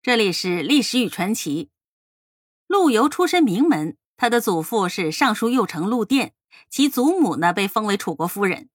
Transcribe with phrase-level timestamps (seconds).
[0.00, 1.70] 这里是历史与传奇。
[2.68, 6.32] 陆游出身名门，他的祖父是尚书右丞陆佃，
[6.70, 8.64] 其祖母呢被封为楚国夫人。《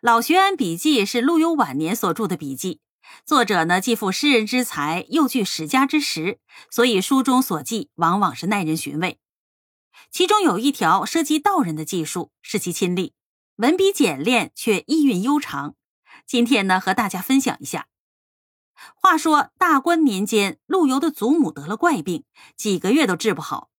[0.00, 2.80] 老学庵笔记》是陆游晚年所著的笔记，
[3.24, 6.38] 作者呢既富诗人之才，又具史家之实，
[6.70, 9.18] 所以书中所记往往是耐人寻味。
[10.12, 13.14] 其中有一条涉及道人的技术，是其亲历，
[13.56, 15.74] 文笔简练却意蕴悠长。
[16.24, 17.88] 今天呢，和大家分享一下。
[18.94, 22.24] 话说大观年间，陆游的祖母得了怪病，
[22.56, 23.70] 几个月都治不好。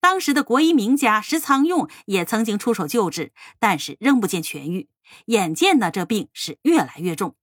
[0.00, 4.88] 当时的国医名家石苍用也曾经出手救治，但是仍不见痊愈。
[5.26, 7.36] 眼见呢，这病是越来越重。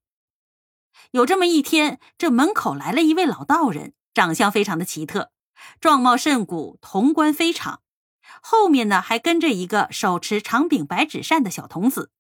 [1.12, 5.32] 有这么一天，这门口来了一位老道人，长相非常的奇特，
[5.80, 7.82] 状貌甚古，潼关非常，
[8.42, 12.12] 后面呢还跟着一个手持长柄白纸扇的小童子。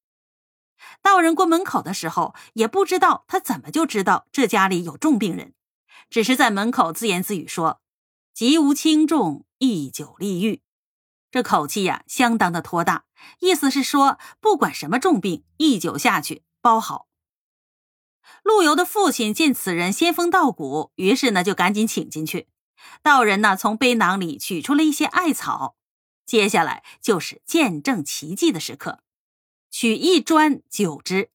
[1.01, 5.53] 道人过门口的时候，也不知道他怎么就知道这家里有重病人，
[6.09, 7.81] 只是在门口自言自语说
[8.33, 10.61] ：“吉无轻重，一酒立愈。”
[11.31, 13.05] 这口气呀，相当的托大，
[13.39, 17.07] 意思是说，不管什么重病，一酒下去包好。
[18.43, 22.47] 陆游的父亲见此人仙风道骨，于是呢就赶紧请进去。
[23.03, 25.75] 道人呢从背囊里取出了一些艾草，
[26.25, 29.03] 接下来就是见证奇迹的时刻。
[29.79, 31.29] 取一砖九之，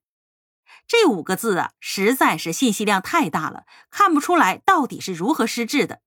[0.86, 6.02] 这五个字啊，实在是信息量太大了，看不出来到底是如何施治的。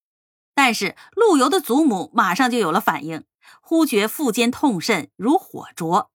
[0.53, 3.25] 但是陆游的祖母马上就有了反应，
[3.59, 6.11] 忽觉腹间痛甚，如火灼。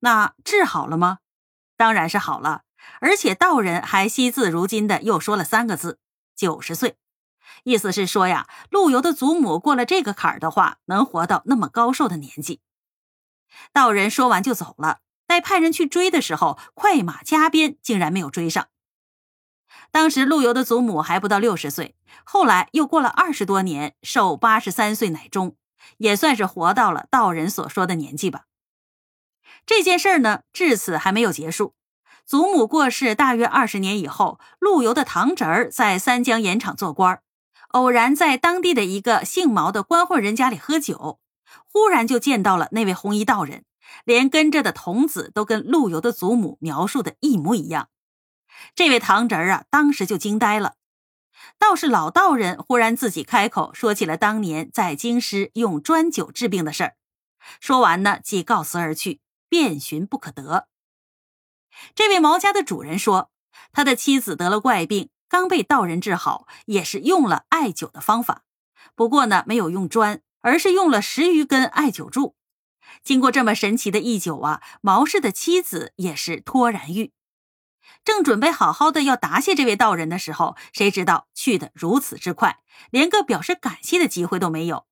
[0.00, 1.18] 那治好了吗？
[1.76, 2.62] 当然是好了，
[3.00, 6.00] 而且道人还惜字如金的又说了三个字：
[6.34, 6.96] 九十岁。
[7.62, 12.60] 意思是说呀，陆游的祖母过了这个坎儿的话，能活到那么高寿的年纪。
[13.72, 14.98] 道人说完就走了。
[15.32, 18.68] 在派人去追的时候，快马加鞭，竟然没有追上。
[19.90, 25.56] 当时陆游的祖母还不到六十岁，后来又过了二十多年，寿八十三岁乃终，
[25.96, 28.42] 也算是活到了道人所说的年纪吧。
[29.64, 31.74] 这件事呢，至此还没有结束。
[32.26, 37.22] 祖母过世大约二十年以后，陆游的堂侄儿在三江盐场做官，
[37.68, 41.20] 偶然在当地的一个姓毛的官宦人家里喝酒。
[41.72, 43.64] 忽然就见到了那位红衣道人，
[44.04, 47.88] 连跟着的童子都跟陆游的祖母描述的一模一样。
[48.74, 50.74] 这位堂侄儿啊，当时就惊呆了。
[51.58, 56.96] 倒是老道人忽然自己开口说起了当年在京师用砖酒治病的事儿。
[57.60, 60.68] 说完呢，即告辞而去，遍寻不可得。
[61.94, 63.30] 这位毛家的主人说，
[63.72, 68.42] 他的妻子得了怪病，刚被道人治好，也是用了艾灸的方法，
[68.94, 70.22] 不过呢，没有用砖。
[70.44, 72.34] 而是用了十余根艾灸柱，
[73.02, 77.12] 经过这么神奇的一灸啊，毛氏的妻子也是脱然欲。
[78.04, 82.58] 正准备好好的要答谢这位道人的时候，谁知道去的如此之快，
[82.90, 84.86] 连个表示感谢的机会都没有。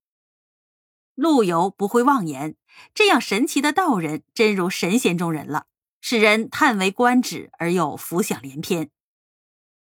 [1.14, 2.56] 陆游不会妄言，
[2.94, 5.66] 这样神奇的道人真如神仙中人了，
[6.00, 8.90] 使人叹为观止而又浮想联翩。